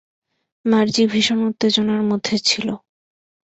[0.65, 2.67] মার্জি ভীষণ উত্তেজনার মধ্যে ছিল।